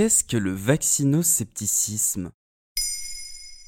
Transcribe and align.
Qu'est-ce 0.00 0.24
que 0.24 0.38
le 0.38 0.52
vaccinoscepticisme? 0.52 2.30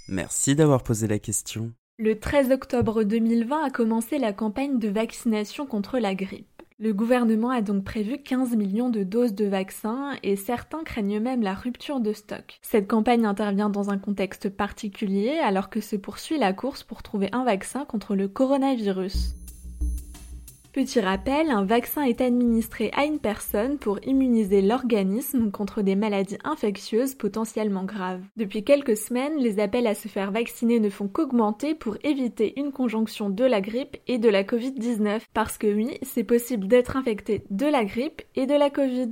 Merci 0.08 0.54
d'avoir 0.54 0.82
posé 0.82 1.06
la 1.06 1.18
question. 1.18 1.72
Le 1.98 2.18
13 2.18 2.52
octobre 2.52 3.02
2020 3.02 3.64
a 3.64 3.68
commencé 3.68 4.16
la 4.16 4.32
campagne 4.32 4.78
de 4.78 4.88
vaccination 4.88 5.66
contre 5.66 5.98
la 5.98 6.14
grippe. 6.14 6.62
Le 6.78 6.94
gouvernement 6.94 7.50
a 7.50 7.60
donc 7.60 7.84
prévu 7.84 8.16
15 8.16 8.56
millions 8.56 8.88
de 8.88 9.02
doses 9.02 9.34
de 9.34 9.44
vaccins 9.44 10.12
et 10.22 10.36
certains 10.36 10.84
craignent 10.84 11.20
même 11.20 11.42
la 11.42 11.52
rupture 11.52 12.00
de 12.00 12.14
stock. 12.14 12.58
Cette 12.62 12.88
campagne 12.88 13.26
intervient 13.26 13.68
dans 13.68 13.90
un 13.90 13.98
contexte 13.98 14.48
particulier 14.48 15.38
alors 15.44 15.68
que 15.68 15.82
se 15.82 15.96
poursuit 15.96 16.38
la 16.38 16.54
course 16.54 16.82
pour 16.82 17.02
trouver 17.02 17.28
un 17.32 17.44
vaccin 17.44 17.84
contre 17.84 18.16
le 18.16 18.28
coronavirus. 18.28 19.34
Petit 20.72 21.00
rappel, 21.00 21.50
un 21.50 21.66
vaccin 21.66 22.02
est 22.04 22.22
administré 22.22 22.90
à 22.96 23.04
une 23.04 23.18
personne 23.18 23.76
pour 23.76 24.02
immuniser 24.06 24.62
l'organisme 24.62 25.50
contre 25.50 25.82
des 25.82 25.96
maladies 25.96 26.38
infectieuses 26.44 27.14
potentiellement 27.14 27.84
graves. 27.84 28.22
Depuis 28.38 28.64
quelques 28.64 28.96
semaines, 28.96 29.36
les 29.36 29.60
appels 29.60 29.86
à 29.86 29.94
se 29.94 30.08
faire 30.08 30.30
vacciner 30.30 30.80
ne 30.80 30.88
font 30.88 31.08
qu'augmenter 31.08 31.74
pour 31.74 31.98
éviter 32.04 32.58
une 32.58 32.72
conjonction 32.72 33.28
de 33.28 33.44
la 33.44 33.60
grippe 33.60 33.98
et 34.06 34.16
de 34.16 34.30
la 34.30 34.44
Covid-19. 34.44 35.20
Parce 35.34 35.58
que 35.58 35.66
oui, 35.66 35.98
c'est 36.00 36.24
possible 36.24 36.66
d'être 36.68 36.96
infecté 36.96 37.44
de 37.50 37.66
la 37.66 37.84
grippe 37.84 38.22
et 38.34 38.46
de 38.46 38.54
la 38.54 38.70
Covid. 38.70 39.10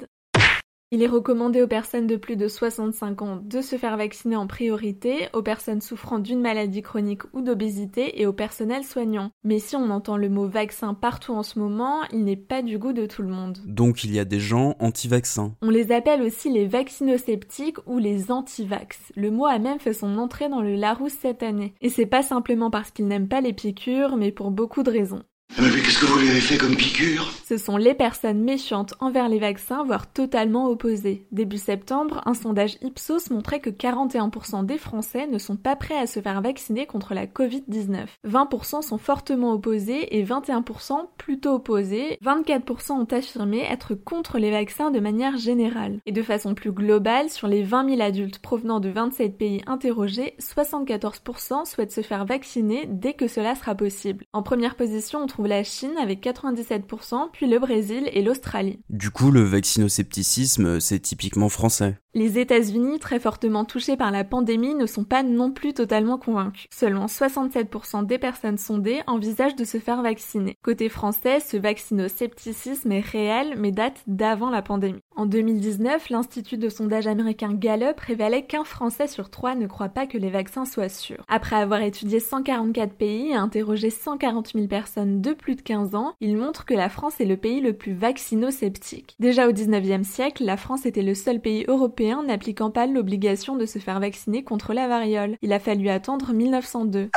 Il 0.93 1.05
est 1.05 1.07
recommandé 1.07 1.63
aux 1.63 1.69
personnes 1.69 2.09
de 2.09 2.17
plus 2.17 2.35
de 2.35 2.49
65 2.49 3.23
ans 3.23 3.41
de 3.45 3.61
se 3.61 3.77
faire 3.77 3.97
vacciner 3.97 4.35
en 4.35 4.49
priorité, 4.49 5.29
aux 5.33 5.43
personnes 5.43 5.81
souffrant 5.81 6.19
d'une 6.19 6.41
maladie 6.41 6.83
chronique 6.83 7.23
ou 7.33 7.43
d'obésité 7.43 8.21
et 8.21 8.27
au 8.27 8.33
personnel 8.33 8.83
soignant. 8.83 9.31
Mais 9.45 9.61
si 9.61 9.77
on 9.77 9.89
entend 9.91 10.17
le 10.17 10.29
mot 10.29 10.49
vaccin 10.49 10.95
partout 10.95 11.33
en 11.33 11.45
ce 11.45 11.61
moment, 11.61 12.01
il 12.13 12.25
n'est 12.25 12.35
pas 12.35 12.63
du 12.63 12.77
goût 12.77 12.93
de 12.93 13.07
tout 13.07 13.23
le 13.23 13.29
monde. 13.29 13.59
Donc 13.67 14.03
il 14.03 14.13
y 14.13 14.19
a 14.19 14.25
des 14.25 14.41
gens 14.41 14.75
anti-vaccins. 14.81 15.55
On 15.63 15.71
les 15.71 15.93
appelle 15.93 16.23
aussi 16.23 16.51
les 16.51 16.67
vaccinosceptiques 16.67 17.79
ou 17.87 17.99
les 17.99 18.33
anti-vax. 18.33 18.99
Le 19.15 19.31
mot 19.31 19.47
a 19.47 19.61
même 19.61 19.79
fait 19.79 19.93
son 19.93 20.19
entrée 20.19 20.49
dans 20.49 20.61
le 20.61 20.75
Larousse 20.75 21.13
cette 21.13 21.45
année. 21.45 21.73
Et 21.81 21.89
c'est 21.89 22.05
pas 22.05 22.25
simplement 22.25 22.73
parce 22.73 22.91
qu'ils 22.91 23.07
n'aiment 23.07 23.29
pas 23.29 23.41
les 23.41 23.53
piqûres, 23.53 24.17
mais 24.17 24.33
pour 24.33 24.51
beaucoup 24.51 24.83
de 24.83 24.91
raisons. 24.91 25.23
Mais 25.59 25.69
qu'est-ce 25.83 25.99
que 25.99 26.07
vous 26.07 26.19
lui 26.21 26.31
avez 26.31 26.41
fait 26.41 26.57
comme 26.57 26.77
piqûre? 26.77 27.29
Ce 27.45 27.59
sont 27.59 27.77
les 27.77 27.95
personnes 27.95 28.41
méfiantes 28.41 28.95
envers 29.01 29.29
les 29.29 29.41
vaccins, 29.41 29.83
voire 29.85 30.11
totalement 30.11 30.69
opposées. 30.69 31.27
Début 31.33 31.59
septembre, 31.59 32.23
un 32.25 32.35
sondage 32.35 32.79
Ipsos 32.83 33.31
montrait 33.31 33.59
que 33.59 33.71
41% 33.71 34.65
des 34.65 34.79
Français 34.79 35.27
ne 35.27 35.39
sont 35.39 35.57
pas 35.57 35.75
prêts 35.75 35.99
à 35.99 36.07
se 36.07 36.21
faire 36.21 36.41
vacciner 36.41 36.87
contre 36.87 37.15
la 37.15 37.27
Covid-19. 37.27 38.07
20% 38.27 38.83
sont 38.83 38.99
fortement 38.99 39.53
opposés 39.53 40.17
et 40.17 40.25
21% 40.25 41.09
plutôt 41.19 41.55
opposés. 41.55 42.19
24% 42.25 42.93
ont 42.93 43.05
affirmé 43.05 43.61
être 43.69 43.95
contre 43.95 44.39
les 44.39 44.53
vaccins 44.53 44.93
de 44.93 45.01
manière 45.01 45.37
générale. 45.37 45.99
Et 46.07 46.13
de 46.13 46.23
façon 46.23 46.55
plus 46.55 46.73
globale, 46.73 47.29
sur 47.29 47.49
les 47.49 47.65
20 47.65 47.89
000 47.97 48.01
adultes 48.01 48.39
provenant 48.39 48.79
de 48.79 48.89
27 48.89 49.37
pays 49.37 49.63
interrogés, 49.67 50.35
74% 50.41 51.67
souhaitent 51.67 51.93
se 51.93 52.03
faire 52.03 52.25
vacciner 52.25 52.87
dès 52.87 53.15
que 53.15 53.27
cela 53.27 53.57
sera 53.57 53.75
possible. 53.75 54.25
En 54.33 54.43
première 54.43 54.77
position, 54.77 55.19
on 55.21 55.27
trouve 55.27 55.40
la 55.47 55.65
Chine 55.65 55.97
avec 56.01 56.25
97%, 56.25 57.31
puis 57.33 57.47
le 57.47 57.59
Brésil 57.59 58.09
et 58.13 58.23
l'Australie. 58.23 58.81
Du 58.91 59.11
coup, 59.11 59.31
le 59.31 59.43
vaccinoscepticisme, 59.43 60.81
c'est 60.81 61.01
typiquement 61.01 61.49
français. 61.49 61.97
Les 62.13 62.41
États-Unis, 62.41 62.99
très 62.99 63.21
fortement 63.21 63.65
touchés 63.65 63.97
par 63.97 64.11
la 64.11 64.25
pandémie, 64.25 64.75
ne 64.75 64.87
sont 64.87 65.05
pas 65.05 65.23
non 65.23 65.53
plus 65.53 65.75
totalement 65.75 66.19
convaincus. 66.19 66.67
Seulement 66.73 67.07
67% 67.07 68.05
des 68.05 68.19
personnes 68.19 68.59
sondées 68.59 69.03
envisagent 69.07 69.55
de 69.55 69.65
se 69.65 69.79
faire 69.79 70.03
vacciner. 70.03 70.57
Côté 70.63 70.89
français, 70.89 71.39
ce 71.39 71.57
vaccinoscepticisme 71.57 72.91
est 72.91 72.99
réel, 72.99 73.55
mais 73.59 73.71
date 73.71 74.03
d'avant 74.09 74.51
la 74.51 74.61
pandémie. 74.61 74.99
En 75.15 75.27
2019, 75.27 76.09
l'Institut 76.11 76.59
de 76.59 76.69
sondage 76.69 77.07
américain 77.07 77.53
Gallup 77.53 78.01
révélait 78.01 78.47
qu'un 78.47 78.65
Français 78.65 79.07
sur 79.07 79.31
trois 79.31 79.55
ne 79.55 79.69
croit 79.69 79.91
pas 79.91 80.07
que 80.07 80.19
les 80.19 80.31
vaccins 80.31 80.65
soient 80.65 80.89
sûrs. 80.89 81.25
Après 81.29 81.57
avoir 81.57 81.83
étudié 81.83 82.19
144 82.19 82.95
pays 82.95 83.29
et 83.29 83.35
interrogé 83.35 83.91
140 83.91 84.53
000 84.55 84.67
personnes 84.67 85.21
de 85.21 85.30
plus 85.35 85.55
de 85.55 85.63
15 85.63 85.95
ans, 85.95 86.15
il 86.21 86.37
montre 86.37 86.65
que 86.65 86.75
la 86.75 86.89
France 86.89 87.21
est 87.21 87.25
le 87.25 87.37
pays 87.37 87.61
le 87.61 87.73
plus 87.73 87.93
vaccino-sceptique. 87.93 89.17
Déjà 89.19 89.49
au 89.49 89.53
19e 89.53 90.05
siècle, 90.05 90.45
la 90.45 90.57
France 90.57 90.87
était 90.87 91.03
le 91.03 91.15
seul 91.15 91.41
pays 91.41 91.65
européen 91.69 92.23
n'appliquant 92.23 92.71
pas 92.71 92.87
l'obligation 92.87 93.57
de 93.57 93.67
se 93.67 93.79
faire 93.79 94.01
vacciner 94.01 94.43
contre 94.43 94.73
la 94.73 94.89
variole. 94.89 95.37
Il 95.43 95.53
a 95.53 95.59
fallu 95.59 95.89
attendre 95.89 96.33
1902 96.33 97.11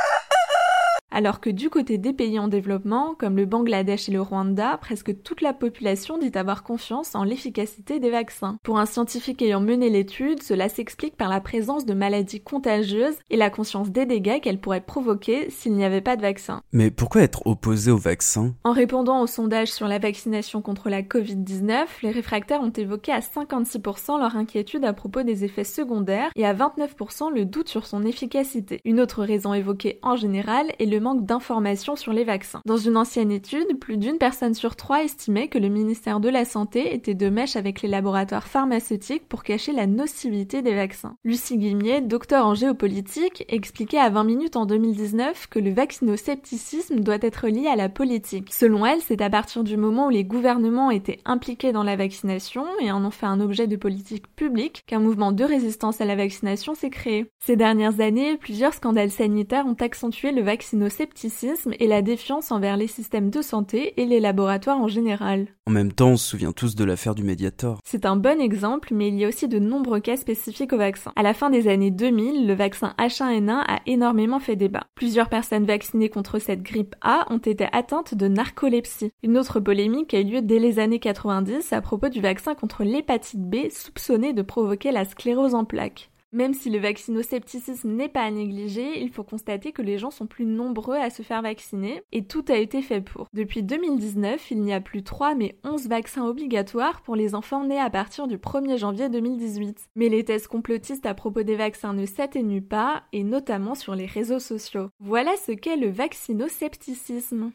alors 1.14 1.38
que 1.38 1.48
du 1.48 1.70
côté 1.70 1.96
des 1.96 2.12
pays 2.12 2.40
en 2.40 2.48
développement, 2.48 3.14
comme 3.16 3.36
le 3.36 3.46
Bangladesh 3.46 4.08
et 4.08 4.12
le 4.12 4.20
Rwanda, 4.20 4.76
presque 4.78 5.22
toute 5.22 5.42
la 5.42 5.52
population 5.52 6.18
dit 6.18 6.32
avoir 6.34 6.64
confiance 6.64 7.14
en 7.14 7.22
l'efficacité 7.22 8.00
des 8.00 8.10
vaccins. 8.10 8.58
Pour 8.64 8.80
un 8.80 8.86
scientifique 8.86 9.40
ayant 9.40 9.60
mené 9.60 9.90
l'étude, 9.90 10.42
cela 10.42 10.68
s'explique 10.68 11.16
par 11.16 11.28
la 11.28 11.40
présence 11.40 11.86
de 11.86 11.94
maladies 11.94 12.40
contagieuses 12.40 13.14
et 13.30 13.36
la 13.36 13.48
conscience 13.48 13.90
des 13.90 14.06
dégâts 14.06 14.40
qu'elles 14.40 14.58
pourraient 14.58 14.80
provoquer 14.80 15.50
s'il 15.50 15.74
n'y 15.74 15.84
avait 15.84 16.00
pas 16.00 16.16
de 16.16 16.22
vaccin. 16.22 16.62
Mais 16.72 16.90
pourquoi 16.90 17.22
être 17.22 17.46
opposé 17.46 17.92
au 17.92 17.96
vaccin? 17.96 18.52
En 18.64 18.72
répondant 18.72 19.20
au 19.20 19.28
sondage 19.28 19.72
sur 19.72 19.86
la 19.86 20.00
vaccination 20.00 20.62
contre 20.62 20.90
la 20.90 21.02
Covid-19, 21.02 21.84
les 22.02 22.10
réfractaires 22.10 22.60
ont 22.60 22.72
évoqué 22.72 23.12
à 23.12 23.20
56% 23.20 24.18
leur 24.18 24.34
inquiétude 24.34 24.84
à 24.84 24.92
propos 24.92 25.22
des 25.22 25.44
effets 25.44 25.62
secondaires 25.62 26.30
et 26.34 26.44
à 26.44 26.54
29% 26.54 27.32
le 27.32 27.44
doute 27.44 27.68
sur 27.68 27.86
son 27.86 28.04
efficacité. 28.04 28.80
Une 28.84 28.98
autre 28.98 29.22
raison 29.22 29.54
évoquée 29.54 30.00
en 30.02 30.16
général 30.16 30.66
est 30.80 30.86
le 30.86 31.03
manque 31.04 31.26
d'informations 31.26 31.96
sur 31.96 32.14
les 32.14 32.24
vaccins. 32.24 32.62
Dans 32.64 32.78
une 32.78 32.96
ancienne 32.96 33.30
étude, 33.30 33.78
plus 33.78 33.98
d'une 33.98 34.16
personne 34.16 34.54
sur 34.54 34.74
trois 34.74 35.04
estimait 35.04 35.48
que 35.48 35.58
le 35.58 35.68
ministère 35.68 36.18
de 36.18 36.30
la 36.30 36.46
Santé 36.46 36.94
était 36.94 37.14
de 37.14 37.28
mèche 37.28 37.56
avec 37.56 37.82
les 37.82 37.90
laboratoires 37.90 38.48
pharmaceutiques 38.48 39.28
pour 39.28 39.42
cacher 39.42 39.72
la 39.72 39.86
nocivité 39.86 40.62
des 40.62 40.74
vaccins. 40.74 41.16
Lucie 41.22 41.58
Guimier, 41.58 42.00
docteur 42.00 42.46
en 42.46 42.54
géopolitique, 42.54 43.44
expliquait 43.48 43.98
à 43.98 44.08
20 44.08 44.24
minutes 44.24 44.56
en 44.56 44.64
2019 44.64 45.48
que 45.48 45.58
le 45.58 45.74
vaccinoscepticisme 45.74 47.00
doit 47.00 47.18
être 47.20 47.48
lié 47.48 47.66
à 47.66 47.76
la 47.76 47.90
politique. 47.90 48.54
Selon 48.54 48.86
elle, 48.86 49.02
c'est 49.02 49.20
à 49.20 49.28
partir 49.28 49.62
du 49.62 49.76
moment 49.76 50.06
où 50.06 50.10
les 50.10 50.24
gouvernements 50.24 50.90
étaient 50.90 51.20
impliqués 51.26 51.72
dans 51.72 51.82
la 51.82 51.96
vaccination 51.96 52.64
et 52.80 52.90
en 52.90 53.04
ont 53.04 53.10
fait 53.10 53.26
un 53.26 53.40
objet 53.40 53.66
de 53.66 53.76
politique 53.76 54.34
publique 54.34 54.82
qu'un 54.86 55.00
mouvement 55.00 55.32
de 55.32 55.44
résistance 55.44 56.00
à 56.00 56.06
la 56.06 56.16
vaccination 56.16 56.74
s'est 56.74 56.88
créé. 56.88 57.26
Ces 57.40 57.56
dernières 57.56 58.00
années, 58.00 58.38
plusieurs 58.38 58.72
scandales 58.72 59.10
sanitaires 59.10 59.66
ont 59.66 59.76
accentué 59.78 60.32
le 60.32 60.40
vaccinoscepticisme 60.40 60.93
scepticisme 60.94 61.72
et 61.78 61.86
la 61.86 62.02
défiance 62.02 62.52
envers 62.52 62.76
les 62.76 62.86
systèmes 62.86 63.30
de 63.30 63.42
santé 63.42 64.00
et 64.00 64.06
les 64.06 64.20
laboratoires 64.20 64.80
en 64.80 64.88
général. 64.88 65.48
En 65.66 65.72
même 65.72 65.92
temps, 65.92 66.10
on 66.10 66.16
se 66.16 66.28
souvient 66.28 66.52
tous 66.52 66.74
de 66.74 66.84
l'affaire 66.84 67.14
du 67.14 67.24
Mediator. 67.24 67.80
C'est 67.84 68.06
un 68.06 68.16
bon 68.16 68.40
exemple, 68.40 68.94
mais 68.94 69.08
il 69.08 69.16
y 69.16 69.24
a 69.24 69.28
aussi 69.28 69.48
de 69.48 69.58
nombreux 69.58 70.00
cas 70.00 70.16
spécifiques 70.16 70.72
au 70.72 70.78
vaccin. 70.78 71.12
À 71.16 71.22
la 71.22 71.34
fin 71.34 71.50
des 71.50 71.68
années 71.68 71.90
2000, 71.90 72.46
le 72.46 72.54
vaccin 72.54 72.94
H1N1 72.98 73.64
a 73.66 73.80
énormément 73.86 74.40
fait 74.40 74.56
débat. 74.56 74.84
Plusieurs 74.94 75.28
personnes 75.28 75.64
vaccinées 75.64 76.10
contre 76.10 76.38
cette 76.38 76.62
grippe 76.62 76.94
A 77.00 77.26
ont 77.30 77.38
été 77.38 77.66
atteintes 77.72 78.14
de 78.14 78.28
narcolepsie. 78.28 79.10
Une 79.22 79.38
autre 79.38 79.60
polémique 79.60 80.14
a 80.14 80.20
eu 80.20 80.24
lieu 80.24 80.42
dès 80.42 80.58
les 80.58 80.78
années 80.78 81.00
90 81.00 81.72
à 81.72 81.80
propos 81.80 82.08
du 82.08 82.20
vaccin 82.20 82.54
contre 82.54 82.84
l'hépatite 82.84 83.42
B 83.42 83.70
soupçonné 83.70 84.32
de 84.32 84.42
provoquer 84.42 84.92
la 84.92 85.04
sclérose 85.04 85.54
en 85.54 85.64
plaques. 85.64 86.10
Même 86.34 86.52
si 86.52 86.68
le 86.68 86.80
vaccinoscepticisme 86.80 87.92
n'est 87.92 88.08
pas 88.08 88.22
à 88.22 88.30
négliger, 88.32 89.00
il 89.00 89.12
faut 89.12 89.22
constater 89.22 89.70
que 89.70 89.82
les 89.82 89.98
gens 89.98 90.10
sont 90.10 90.26
plus 90.26 90.46
nombreux 90.46 90.96
à 90.96 91.08
se 91.08 91.22
faire 91.22 91.42
vacciner 91.42 92.02
et 92.10 92.24
tout 92.26 92.44
a 92.48 92.56
été 92.56 92.82
fait 92.82 93.00
pour. 93.00 93.28
Depuis 93.32 93.62
2019, 93.62 94.50
il 94.50 94.60
n'y 94.62 94.72
a 94.72 94.80
plus 94.80 95.04
3 95.04 95.36
mais 95.36 95.56
11 95.62 95.86
vaccins 95.86 96.26
obligatoires 96.26 97.02
pour 97.02 97.14
les 97.14 97.36
enfants 97.36 97.64
nés 97.64 97.78
à 97.78 97.88
partir 97.88 98.26
du 98.26 98.36
1er 98.36 98.78
janvier 98.78 99.08
2018. 99.08 99.90
Mais 99.94 100.08
les 100.08 100.24
thèses 100.24 100.48
complotistes 100.48 101.06
à 101.06 101.14
propos 101.14 101.44
des 101.44 101.54
vaccins 101.54 101.92
ne 101.92 102.04
s'atténuent 102.04 102.66
pas 102.66 103.04
et 103.12 103.22
notamment 103.22 103.76
sur 103.76 103.94
les 103.94 104.06
réseaux 104.06 104.40
sociaux. 104.40 104.88
Voilà 104.98 105.30
ce 105.46 105.52
qu'est 105.52 105.76
le 105.76 105.90
vaccinoscepticisme. 105.90 107.52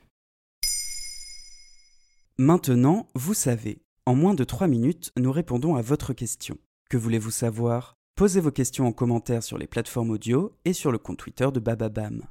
Maintenant, 2.38 3.07
vous 3.13 3.34
savez. 3.34 3.80
En 4.06 4.15
moins 4.15 4.36
de 4.36 4.45
3 4.45 4.68
minutes, 4.68 5.12
nous 5.18 5.33
répondons 5.33 5.75
à 5.75 5.81
votre 5.81 6.13
question. 6.13 6.57
Que 6.89 6.95
voulez-vous 6.95 7.30
savoir? 7.30 7.99
Posez 8.19 8.42
vos 8.42 8.51
questions 8.51 8.86
en 8.86 8.92
commentaire 8.92 9.44
sur 9.44 9.57
les 9.57 9.66
plateformes 9.66 10.10
audio 10.10 10.51
et 10.66 10.74
sur 10.74 10.92
le 10.92 10.98
compte 10.98 11.19
Twitter 11.19 11.48
de 11.54 11.62
Bababam. 11.62 12.25